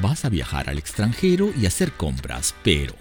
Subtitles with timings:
[0.00, 2.94] Vas a viajar al extranjero y hacer compras, pero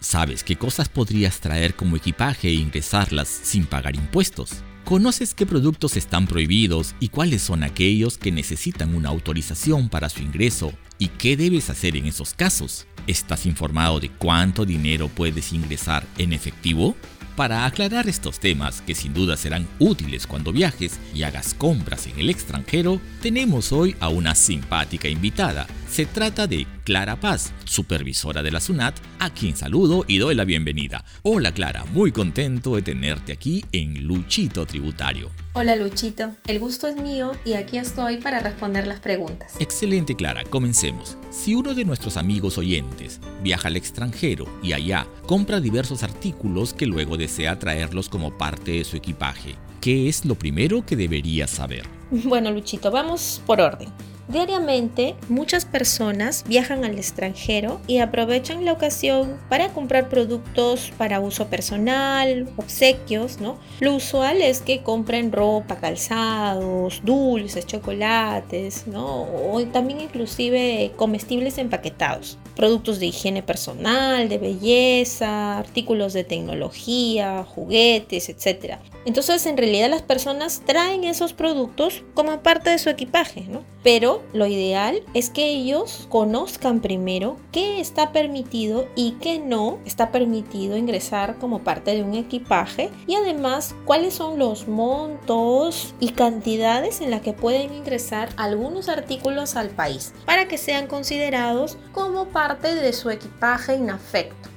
[0.00, 4.64] ¿sabes qué cosas podrías traer como equipaje e ingresarlas sin pagar impuestos?
[4.86, 10.22] ¿Conoces qué productos están prohibidos y cuáles son aquellos que necesitan una autorización para su
[10.22, 12.86] ingreso y qué debes hacer en esos casos?
[13.06, 16.96] ¿Estás informado de cuánto dinero puedes ingresar en efectivo?
[17.36, 22.18] Para aclarar estos temas que sin duda serán útiles cuando viajes y hagas compras en
[22.18, 25.66] el extranjero, tenemos hoy a una simpática invitada.
[25.88, 30.44] Se trata de Clara Paz, supervisora de la SUNAT, a quien saludo y doy la
[30.44, 31.04] bienvenida.
[31.22, 35.30] Hola Clara, muy contento de tenerte aquí en Luchito Tributario.
[35.52, 39.54] Hola Luchito, el gusto es mío y aquí estoy para responder las preguntas.
[39.58, 41.16] Excelente Clara, comencemos.
[41.30, 46.86] Si uno de nuestros amigos oyentes viaja al extranjero y allá compra diversos artículos que
[46.86, 51.84] luego desea traerlos como parte de su equipaje, ¿qué es lo primero que debería saber?
[52.10, 53.88] Bueno Luchito, vamos por orden.
[54.30, 61.48] Diariamente, muchas personas viajan al extranjero y aprovechan la ocasión para comprar productos para uso
[61.48, 63.58] personal, obsequios, ¿no?
[63.80, 69.22] Lo usual es que compren ropa, calzados, dulces, chocolates, ¿no?
[69.52, 78.28] O también inclusive comestibles empaquetados, productos de higiene personal, de belleza, artículos de tecnología, juguetes,
[78.28, 78.76] etc.
[79.06, 83.64] Entonces, en realidad las personas traen esos productos como parte de su equipaje, ¿no?
[83.82, 90.12] Pero lo ideal es que ellos conozcan primero qué está permitido y qué no está
[90.12, 97.00] permitido ingresar como parte de un equipaje y además cuáles son los montos y cantidades
[97.00, 102.74] en las que pueden ingresar algunos artículos al país para que sean considerados como parte
[102.74, 104.49] de su equipaje inafecto.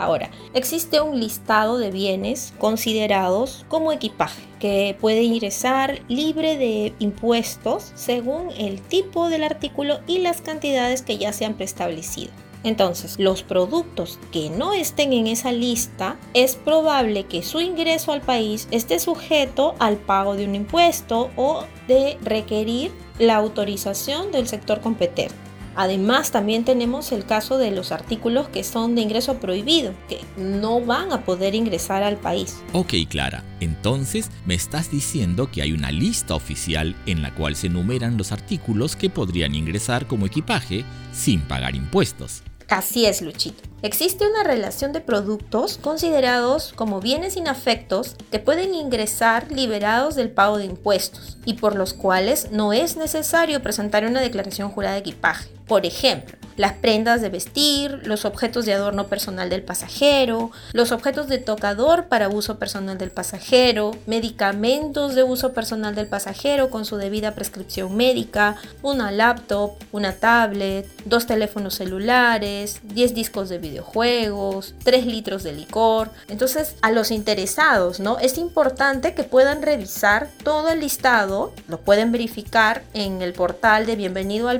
[0.00, 7.92] Ahora, existe un listado de bienes considerados como equipaje que puede ingresar libre de impuestos
[7.96, 12.32] según el tipo del artículo y las cantidades que ya se han preestablecido.
[12.64, 18.22] Entonces, los productos que no estén en esa lista, es probable que su ingreso al
[18.22, 24.80] país esté sujeto al pago de un impuesto o de requerir la autorización del sector
[24.80, 25.49] competente.
[25.76, 30.80] Además, también tenemos el caso de los artículos que son de ingreso prohibido, que no
[30.80, 32.60] van a poder ingresar al país.
[32.72, 37.68] Ok, Clara, entonces me estás diciendo que hay una lista oficial en la cual se
[37.68, 42.42] enumeran los artículos que podrían ingresar como equipaje sin pagar impuestos.
[42.70, 43.64] Así es, Luchito.
[43.82, 50.58] Existe una relación de productos considerados como bienes inafectos que pueden ingresar liberados del pago
[50.58, 55.50] de impuestos y por los cuales no es necesario presentar una declaración jurada de equipaje.
[55.66, 61.26] Por ejemplo, las prendas de vestir, los objetos de adorno personal del pasajero, los objetos
[61.26, 66.98] de tocador para uso personal del pasajero, medicamentos de uso personal del pasajero con su
[66.98, 75.06] debida prescripción médica, una laptop, una tablet, dos teléfonos celulares, 10 discos de videojuegos, 3
[75.06, 76.10] litros de licor.
[76.28, 78.18] Entonces, a los interesados, ¿no?
[78.18, 83.96] Es importante que puedan revisar todo el listado, lo pueden verificar en el portal de
[83.96, 84.50] bienvenido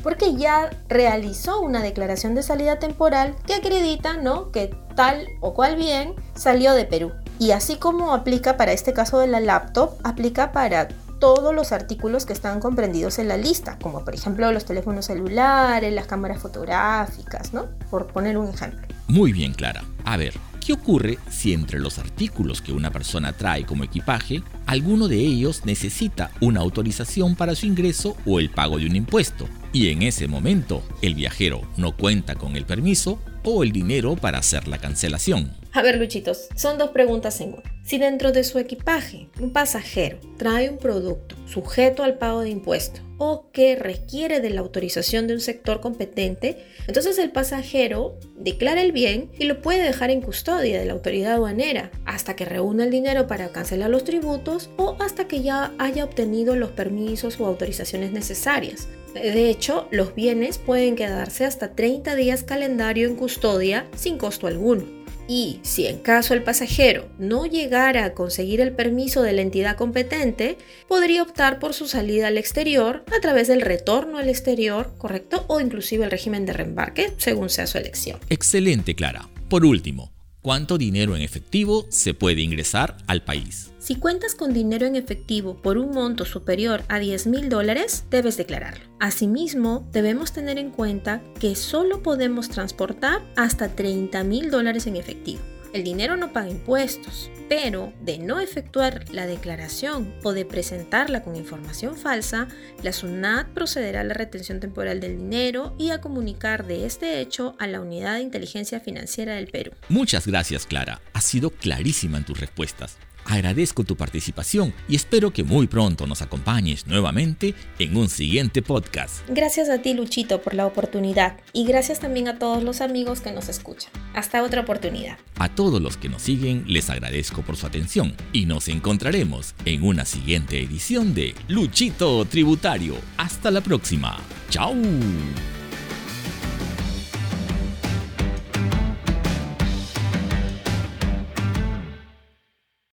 [0.01, 4.51] porque ya realizó una declaración de salida temporal que acredita, ¿no?
[4.51, 7.11] Que tal o cual bien salió de Perú.
[7.37, 10.87] Y así como aplica para este caso de la laptop, aplica para
[11.19, 15.93] todos los artículos que están comprendidos en la lista, como por ejemplo los teléfonos celulares,
[15.93, 17.67] las cámaras fotográficas, ¿no?
[17.89, 18.87] Por poner un ejemplo.
[19.07, 19.83] Muy bien, Clara.
[20.05, 20.33] A ver,
[20.69, 25.65] ¿Qué ocurre si entre los artículos que una persona trae como equipaje, alguno de ellos
[25.65, 29.49] necesita una autorización para su ingreso o el pago de un impuesto?
[29.73, 34.39] Y en ese momento el viajero no cuenta con el permiso o el dinero para
[34.39, 35.55] hacer la cancelación.
[35.71, 37.79] A ver, Luchitos, son dos preguntas en una.
[37.83, 43.01] Si dentro de su equipaje un pasajero trae un producto sujeto al pago de impuestos
[43.17, 48.91] o que requiere de la autorización de un sector competente, entonces el pasajero declara el
[48.91, 52.91] bien y lo puede dejar en custodia de la autoridad aduanera hasta que reúna el
[52.91, 58.11] dinero para cancelar los tributos o hasta que ya haya obtenido los permisos o autorizaciones
[58.11, 58.87] necesarias.
[59.13, 64.99] De hecho, los bienes pueden quedarse hasta 30 días calendario en custodia sin costo alguno
[65.29, 69.77] y si en caso el pasajero no llegara a conseguir el permiso de la entidad
[69.77, 70.57] competente,
[70.87, 75.45] podría optar por su salida al exterior a través del retorno al exterior, ¿correcto?
[75.47, 78.19] O inclusive el régimen de reembarque, según sea su elección.
[78.29, 79.29] Excelente, Clara.
[79.49, 80.11] Por último,
[80.49, 83.71] ¿cuánto dinero en efectivo se puede ingresar al país?
[83.77, 88.35] Si cuentas con dinero en efectivo por un monto superior a 10 mil dólares, debes
[88.35, 88.83] declararlo.
[88.99, 95.41] Asimismo, debemos tener en cuenta que solo podemos transportar hasta 30 mil dólares en efectivo.
[95.71, 101.35] El dinero no paga impuestos, pero de no efectuar la declaración o de presentarla con
[101.35, 102.47] información falsa,
[102.81, 107.55] la SUNAT procederá a la retención temporal del dinero y a comunicar de este hecho
[107.59, 109.71] a la Unidad de Inteligencia Financiera del Perú.
[109.89, 111.01] Muchas gracias, Clara.
[111.13, 112.97] Has sido clarísima en tus respuestas.
[113.29, 119.19] Agradezco tu participación y espero que muy pronto nos acompañes nuevamente en un siguiente podcast.
[119.29, 123.31] Gracias a ti, Luchito, por la oportunidad y gracias también a todos los amigos que
[123.31, 123.91] nos escuchan.
[124.15, 125.19] Hasta otra oportunidad.
[125.37, 129.83] A todos los que nos siguen les agradezco por su atención y nos encontraremos en
[129.83, 132.95] una siguiente edición de Luchito Tributario.
[133.17, 134.17] Hasta la próxima.
[134.49, 134.73] ¡Chao!